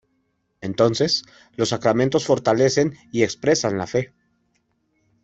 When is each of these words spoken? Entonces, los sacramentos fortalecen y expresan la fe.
Entonces, 0.61 1.21
los 1.55 1.69
sacramentos 1.69 2.25
fortalecen 2.25 2.97
y 3.11 3.21
expresan 3.21 3.77
la 3.77 3.85
fe. 3.85 4.15